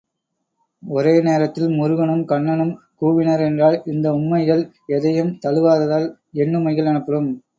ஒரே 0.83 1.21
நேரத்தில் 1.21 1.67
முருகனும் 1.71 2.23
கண்ணனும் 2.25 2.71
கூவினர் 3.01 3.43
என்றால், 3.49 3.77
இந்த 3.85 4.07
உம்மைகள் 4.13 4.63
எதையும் 4.87 5.31
தழுவாததால் 5.45 6.07
எண்ணும்மைகள் 6.35 6.85
எனப்படும். 6.85 7.29